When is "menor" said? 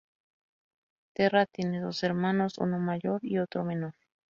3.63-3.93